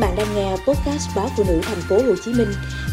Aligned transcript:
bạn 0.00 0.14
đang 0.16 0.34
nghe 0.34 0.50
podcast 0.50 1.16
báo 1.16 1.28
phụ 1.36 1.44
nữ 1.48 1.60
thành 1.62 1.80
phố 1.88 1.96
Hồ 1.96 2.14
Chí 2.24 2.32
Minh 2.32 2.48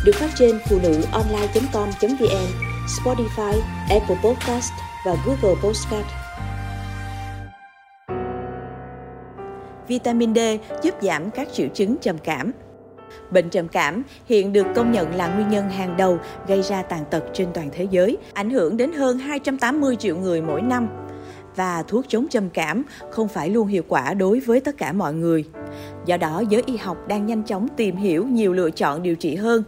được 0.06 0.16
phát 0.16 0.30
trên 0.36 0.60
phụ 0.70 0.80
nữ 0.84 1.02
online.com.vn, 1.12 2.48
Spotify, 2.88 3.54
Apple 3.90 4.18
Podcast 4.24 4.72
và 5.06 5.16
Google 5.26 5.62
Podcast. 5.64 6.08
Vitamin 9.88 10.36
D 10.36 10.40
giúp 10.84 10.96
giảm 11.02 11.32
các 11.32 11.48
triệu 11.54 11.68
chứng 11.74 11.96
trầm 12.02 12.18
cảm. 12.18 12.52
Bệnh 13.32 13.50
trầm 13.50 13.68
cảm 13.68 14.04
hiện 14.26 14.54
được 14.54 14.66
công 14.76 14.92
nhận 14.92 15.16
là 15.16 15.28
nguyên 15.28 15.50
nhân 15.50 15.70
hàng 15.70 15.98
đầu 15.98 16.20
gây 16.48 16.62
ra 16.62 16.82
tàn 16.82 17.06
tật 17.12 17.24
trên 17.34 17.48
toàn 17.54 17.70
thế 17.74 17.88
giới, 17.92 18.18
ảnh 18.34 18.50
hưởng 18.50 18.78
đến 18.78 18.94
hơn 18.94 19.20
280 19.20 19.96
triệu 19.96 20.18
người 20.18 20.42
mỗi 20.42 20.62
năm 20.62 21.07
và 21.58 21.84
thuốc 21.88 22.06
chống 22.08 22.28
trầm 22.28 22.50
cảm 22.50 22.84
không 23.12 23.28
phải 23.28 23.50
luôn 23.50 23.68
hiệu 23.68 23.84
quả 23.88 24.14
đối 24.14 24.40
với 24.40 24.60
tất 24.60 24.78
cả 24.78 24.92
mọi 24.92 25.14
người. 25.14 25.46
Do 26.06 26.18
đó, 26.18 26.44
giới 26.50 26.64
y 26.66 26.78
học 26.78 27.08
đang 27.08 27.26
nhanh 27.26 27.44
chóng 27.44 27.68
tìm 27.78 27.96
hiểu 27.96 28.26
nhiều 28.26 28.54
lựa 28.54 28.72
chọn 28.72 29.04
điều 29.04 29.16
trị 29.16 29.36
hơn. 29.36 29.64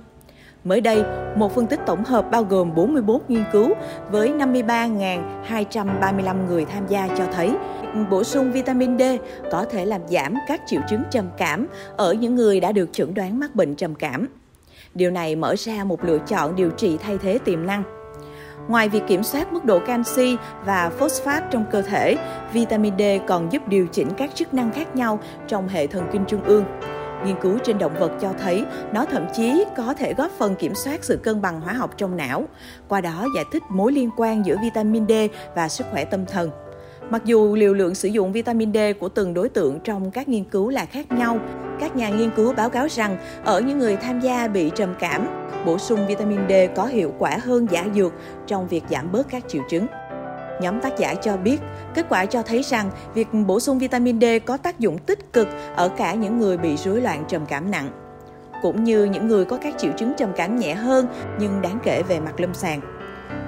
Mới 0.63 0.81
đây, 0.81 1.03
một 1.35 1.55
phân 1.55 1.67
tích 1.67 1.79
tổng 1.85 2.03
hợp 2.03 2.31
bao 2.31 2.43
gồm 2.43 2.75
44 2.75 3.21
nghiên 3.27 3.43
cứu 3.51 3.69
với 4.11 4.29
53.235 4.29 6.47
người 6.47 6.65
tham 6.65 6.87
gia 6.87 7.07
cho 7.07 7.25
thấy 7.33 7.51
bổ 8.09 8.23
sung 8.23 8.51
vitamin 8.51 8.99
D 8.99 9.01
có 9.51 9.65
thể 9.65 9.85
làm 9.85 10.01
giảm 10.07 10.33
các 10.47 10.61
triệu 10.67 10.81
chứng 10.89 11.01
trầm 11.11 11.25
cảm 11.37 11.67
ở 11.97 12.13
những 12.13 12.35
người 12.35 12.59
đã 12.59 12.71
được 12.71 12.89
chẩn 12.91 13.13
đoán 13.13 13.39
mắc 13.39 13.55
bệnh 13.55 13.75
trầm 13.75 13.95
cảm. 13.95 14.27
Điều 14.93 15.11
này 15.11 15.35
mở 15.35 15.55
ra 15.57 15.83
một 15.83 16.03
lựa 16.03 16.19
chọn 16.27 16.55
điều 16.55 16.69
trị 16.69 16.97
thay 16.97 17.17
thế 17.17 17.39
tiềm 17.45 17.65
năng. 17.65 17.98
Ngoài 18.67 18.89
việc 18.89 19.03
kiểm 19.07 19.23
soát 19.23 19.53
mức 19.53 19.65
độ 19.65 19.79
canxi 19.79 20.37
và 20.65 20.89
phosphat 20.89 21.43
trong 21.51 21.65
cơ 21.71 21.81
thể, 21.81 22.17
vitamin 22.53 22.93
D 22.97 23.01
còn 23.27 23.51
giúp 23.51 23.67
điều 23.67 23.87
chỉnh 23.87 24.09
các 24.17 24.35
chức 24.35 24.53
năng 24.53 24.71
khác 24.71 24.95
nhau 24.95 25.19
trong 25.47 25.67
hệ 25.67 25.87
thần 25.87 26.07
kinh 26.11 26.25
trung 26.25 26.43
ương. 26.43 26.65
Nghiên 27.25 27.35
cứu 27.41 27.57
trên 27.63 27.77
động 27.77 27.95
vật 27.99 28.11
cho 28.21 28.33
thấy 28.41 28.65
nó 28.93 29.05
thậm 29.05 29.25
chí 29.35 29.63
có 29.77 29.93
thể 29.93 30.13
góp 30.13 30.31
phần 30.31 30.55
kiểm 30.55 30.75
soát 30.75 31.03
sự 31.03 31.17
cân 31.23 31.41
bằng 31.41 31.61
hóa 31.61 31.73
học 31.73 31.91
trong 31.97 32.17
não, 32.17 32.43
qua 32.87 33.01
đó 33.01 33.25
giải 33.35 33.45
thích 33.51 33.63
mối 33.69 33.91
liên 33.91 34.09
quan 34.17 34.45
giữa 34.45 34.55
vitamin 34.61 35.07
D 35.07 35.11
và 35.55 35.69
sức 35.69 35.87
khỏe 35.91 36.05
tâm 36.05 36.25
thần. 36.25 36.49
Mặc 37.09 37.25
dù 37.25 37.55
liều 37.55 37.73
lượng 37.73 37.95
sử 37.95 38.07
dụng 38.07 38.31
vitamin 38.31 38.73
D 38.73 38.77
của 38.99 39.09
từng 39.09 39.33
đối 39.33 39.49
tượng 39.49 39.79
trong 39.79 40.11
các 40.11 40.27
nghiên 40.27 40.43
cứu 40.43 40.69
là 40.69 40.85
khác 40.85 41.11
nhau, 41.11 41.39
các 41.79 41.95
nhà 41.95 42.09
nghiên 42.09 42.29
cứu 42.35 42.53
báo 42.53 42.69
cáo 42.69 42.87
rằng 42.89 43.17
ở 43.43 43.61
những 43.61 43.79
người 43.79 43.95
tham 43.95 44.19
gia 44.19 44.47
bị 44.47 44.71
trầm 44.75 44.93
cảm, 44.99 45.27
bổ 45.65 45.77
sung 45.77 46.07
vitamin 46.07 46.39
D 46.49 46.51
có 46.75 46.85
hiệu 46.85 47.13
quả 47.19 47.37
hơn 47.41 47.67
giả 47.71 47.85
dược 47.95 48.13
trong 48.47 48.67
việc 48.67 48.83
giảm 48.89 49.11
bớt 49.11 49.29
các 49.29 49.43
triệu 49.47 49.61
chứng. 49.69 49.87
Nhóm 50.61 50.81
tác 50.81 50.97
giả 50.97 51.13
cho 51.13 51.37
biết, 51.37 51.61
kết 51.95 52.05
quả 52.09 52.25
cho 52.25 52.41
thấy 52.41 52.61
rằng 52.61 52.89
việc 53.13 53.27
bổ 53.47 53.59
sung 53.59 53.79
vitamin 53.79 54.21
D 54.21 54.25
có 54.45 54.57
tác 54.57 54.79
dụng 54.79 54.97
tích 54.97 55.33
cực 55.33 55.47
ở 55.75 55.89
cả 55.89 56.13
những 56.13 56.39
người 56.39 56.57
bị 56.57 56.77
rối 56.77 57.01
loạn 57.01 57.23
trầm 57.27 57.45
cảm 57.45 57.71
nặng, 57.71 57.89
cũng 58.61 58.83
như 58.83 59.03
những 59.03 59.27
người 59.27 59.45
có 59.45 59.57
các 59.57 59.73
triệu 59.77 59.91
chứng 59.97 60.13
trầm 60.17 60.29
cảm 60.35 60.59
nhẹ 60.59 60.73
hơn 60.73 61.07
nhưng 61.39 61.61
đáng 61.61 61.79
kể 61.83 62.03
về 62.07 62.19
mặt 62.19 62.39
lâm 62.39 62.53
sàng. 62.53 62.98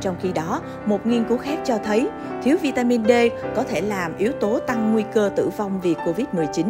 Trong 0.01 0.15
khi 0.21 0.31
đó, 0.31 0.61
một 0.85 1.07
nghiên 1.07 1.23
cứu 1.23 1.37
khác 1.37 1.59
cho 1.65 1.77
thấy 1.83 2.09
thiếu 2.43 2.57
vitamin 2.61 3.05
D 3.05 3.11
có 3.55 3.63
thể 3.63 3.81
làm 3.81 4.17
yếu 4.17 4.31
tố 4.31 4.59
tăng 4.59 4.93
nguy 4.93 5.03
cơ 5.13 5.29
tử 5.35 5.49
vong 5.57 5.79
vì 5.81 5.93
COVID-19. 5.93 6.65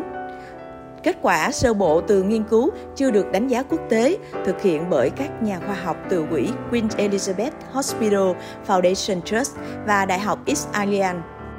Kết 1.04 1.18
quả 1.22 1.52
sơ 1.52 1.74
bộ 1.74 2.02
từ 2.02 2.24
nghiên 2.24 2.44
cứu 2.44 2.70
chưa 2.96 3.12
được 3.12 3.32
đánh 3.32 3.48
giá 3.48 3.64
quốc 3.64 3.80
tế, 3.90 4.18
thực 4.46 4.62
hiện 4.62 4.90
bởi 4.90 5.10
các 5.10 5.44
nhà 5.44 5.60
khoa 5.66 5.76
học 5.76 5.98
từ 6.10 6.26
quỹ 6.32 6.50
Queen 6.72 6.88
Elizabeth 6.88 7.52
Hospital 7.72 8.32
Foundation 8.68 9.22
Trust 9.22 9.56
và 9.86 10.06
Đại 10.06 10.20
học 10.20 10.40
East 10.46 10.72
Anglia. 10.72 11.08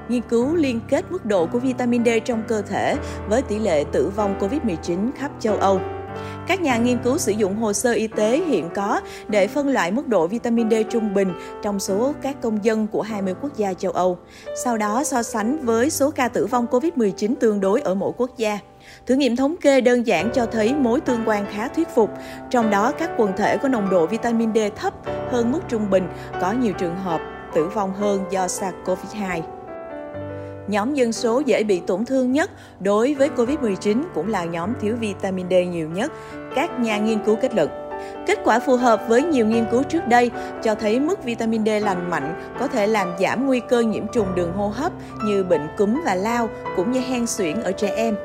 Nghiên 0.08 0.22
cứu 0.22 0.54
liên 0.56 0.80
kết 0.88 1.04
mức 1.10 1.24
độ 1.24 1.46
của 1.46 1.58
vitamin 1.58 2.04
D 2.04 2.08
trong 2.24 2.42
cơ 2.48 2.62
thể 2.62 2.96
với 3.28 3.42
tỷ 3.42 3.58
lệ 3.58 3.84
tử 3.92 4.12
vong 4.16 4.38
COVID-19 4.40 5.10
khắp 5.18 5.30
châu 5.40 5.56
Âu. 5.56 5.80
Các 6.46 6.60
nhà 6.60 6.76
nghiên 6.76 6.98
cứu 6.98 7.18
sử 7.18 7.32
dụng 7.32 7.56
hồ 7.56 7.72
sơ 7.72 7.92
y 7.92 8.06
tế 8.06 8.42
hiện 8.46 8.70
có 8.74 9.00
để 9.28 9.46
phân 9.46 9.68
loại 9.68 9.92
mức 9.92 10.08
độ 10.08 10.26
vitamin 10.26 10.70
D 10.70 10.74
trung 10.90 11.14
bình 11.14 11.32
trong 11.62 11.80
số 11.80 12.12
các 12.22 12.40
công 12.42 12.64
dân 12.64 12.86
của 12.86 13.02
20 13.02 13.34
quốc 13.42 13.56
gia 13.56 13.74
châu 13.74 13.92
Âu. 13.92 14.18
Sau 14.64 14.76
đó 14.76 15.04
so 15.04 15.22
sánh 15.22 15.64
với 15.64 15.90
số 15.90 16.10
ca 16.10 16.28
tử 16.28 16.46
vong 16.46 16.66
COVID-19 16.70 17.34
tương 17.40 17.60
đối 17.60 17.80
ở 17.80 17.94
mỗi 17.94 18.12
quốc 18.16 18.30
gia. 18.36 18.58
Thử 19.06 19.14
nghiệm 19.14 19.36
thống 19.36 19.56
kê 19.56 19.80
đơn 19.80 20.06
giản 20.06 20.30
cho 20.34 20.46
thấy 20.46 20.74
mối 20.74 21.00
tương 21.00 21.22
quan 21.26 21.46
khá 21.52 21.68
thuyết 21.68 21.88
phục, 21.94 22.10
trong 22.50 22.70
đó 22.70 22.92
các 22.92 23.10
quần 23.16 23.32
thể 23.36 23.56
có 23.56 23.68
nồng 23.68 23.90
độ 23.90 24.06
vitamin 24.06 24.54
D 24.54 24.58
thấp 24.76 24.94
hơn 25.30 25.52
mức 25.52 25.60
trung 25.68 25.90
bình 25.90 26.08
có 26.40 26.52
nhiều 26.52 26.72
trường 26.72 26.96
hợp 26.96 27.20
tử 27.54 27.68
vong 27.68 27.94
hơn 27.94 28.24
do 28.30 28.46
SARS-CoV-2. 28.46 29.61
Nhóm 30.68 30.94
dân 30.94 31.12
số 31.12 31.42
dễ 31.46 31.64
bị 31.64 31.80
tổn 31.86 32.04
thương 32.04 32.32
nhất 32.32 32.50
đối 32.80 33.14
với 33.14 33.30
COVID-19 33.36 34.02
cũng 34.14 34.30
là 34.30 34.44
nhóm 34.44 34.72
thiếu 34.80 34.96
vitamin 34.96 35.46
D 35.50 35.52
nhiều 35.70 35.88
nhất, 35.88 36.12
các 36.54 36.80
nhà 36.80 36.98
nghiên 36.98 37.18
cứu 37.24 37.36
kết 37.36 37.54
luận. 37.54 37.68
Kết 38.26 38.38
quả 38.44 38.60
phù 38.60 38.76
hợp 38.76 39.02
với 39.08 39.22
nhiều 39.22 39.46
nghiên 39.46 39.64
cứu 39.70 39.82
trước 39.82 40.08
đây 40.08 40.30
cho 40.62 40.74
thấy 40.74 41.00
mức 41.00 41.24
vitamin 41.24 41.64
D 41.64 41.68
lành 41.68 42.10
mạnh 42.10 42.54
có 42.58 42.66
thể 42.68 42.86
làm 42.86 43.08
giảm 43.20 43.46
nguy 43.46 43.60
cơ 43.68 43.80
nhiễm 43.80 44.04
trùng 44.12 44.34
đường 44.34 44.52
hô 44.52 44.68
hấp 44.68 44.92
như 45.24 45.44
bệnh 45.44 45.68
cúm 45.76 46.00
và 46.04 46.14
lao 46.14 46.48
cũng 46.76 46.92
như 46.92 47.00
hen 47.00 47.26
suyễn 47.26 47.62
ở 47.62 47.72
trẻ 47.72 47.92
em. 47.96 48.16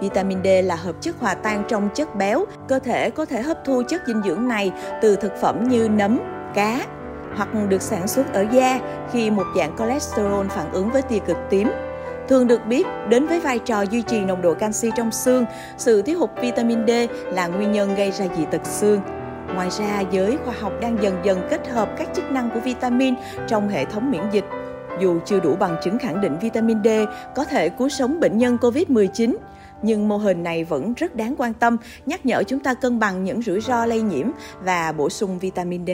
Vitamin 0.00 0.38
D 0.44 0.46
là 0.64 0.76
hợp 0.76 0.96
chất 1.00 1.16
hòa 1.20 1.34
tan 1.34 1.64
trong 1.68 1.88
chất 1.94 2.16
béo, 2.16 2.44
cơ 2.68 2.78
thể 2.78 3.10
có 3.10 3.24
thể 3.24 3.42
hấp 3.42 3.64
thu 3.64 3.82
chất 3.88 4.02
dinh 4.06 4.22
dưỡng 4.22 4.48
này 4.48 4.72
từ 5.02 5.16
thực 5.16 5.36
phẩm 5.40 5.68
như 5.68 5.88
nấm, 5.88 6.20
cá 6.54 6.80
hoặc 7.36 7.48
được 7.68 7.82
sản 7.82 8.08
xuất 8.08 8.32
ở 8.32 8.46
da 8.52 8.80
khi 9.12 9.30
một 9.30 9.46
dạng 9.56 9.76
cholesterol 9.78 10.46
phản 10.46 10.72
ứng 10.72 10.90
với 10.90 11.02
tia 11.02 11.18
cực 11.18 11.36
tím. 11.50 11.68
Thường 12.28 12.46
được 12.46 12.66
biết 12.66 12.86
đến 13.08 13.26
với 13.26 13.40
vai 13.40 13.58
trò 13.58 13.82
duy 13.82 14.02
trì 14.02 14.20
nồng 14.20 14.42
độ 14.42 14.54
canxi 14.54 14.90
trong 14.96 15.12
xương, 15.12 15.44
sự 15.76 16.02
thiếu 16.02 16.18
hụt 16.18 16.30
vitamin 16.40 16.86
D 16.86 16.90
là 17.26 17.46
nguyên 17.46 17.72
nhân 17.72 17.94
gây 17.94 18.10
ra 18.10 18.26
dị 18.36 18.44
tật 18.50 18.66
xương. 18.66 19.00
Ngoài 19.54 19.70
ra, 19.70 20.02
giới 20.10 20.38
khoa 20.44 20.54
học 20.60 20.72
đang 20.80 21.02
dần 21.02 21.16
dần 21.24 21.46
kết 21.50 21.68
hợp 21.68 21.88
các 21.98 22.08
chức 22.14 22.32
năng 22.32 22.50
của 22.50 22.60
vitamin 22.60 23.14
trong 23.48 23.68
hệ 23.68 23.84
thống 23.84 24.10
miễn 24.10 24.22
dịch. 24.32 24.44
Dù 25.00 25.18
chưa 25.24 25.40
đủ 25.40 25.56
bằng 25.56 25.76
chứng 25.84 25.98
khẳng 25.98 26.20
định 26.20 26.38
vitamin 26.38 26.78
D 26.84 26.88
có 27.34 27.44
thể 27.44 27.68
cứu 27.68 27.88
sống 27.88 28.20
bệnh 28.20 28.38
nhân 28.38 28.58
COVID-19, 28.60 29.36
nhưng 29.82 30.08
mô 30.08 30.16
hình 30.16 30.42
này 30.42 30.64
vẫn 30.64 30.94
rất 30.94 31.16
đáng 31.16 31.34
quan 31.38 31.54
tâm, 31.54 31.76
nhắc 32.06 32.26
nhở 32.26 32.42
chúng 32.42 32.60
ta 32.60 32.74
cân 32.74 32.98
bằng 32.98 33.24
những 33.24 33.42
rủi 33.42 33.60
ro 33.60 33.86
lây 33.86 34.02
nhiễm 34.02 34.26
và 34.62 34.92
bổ 34.92 35.10
sung 35.10 35.38
vitamin 35.38 35.86
D. 35.86 35.90